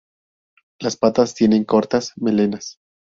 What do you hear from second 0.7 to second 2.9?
Las patas tienen cortas melenas.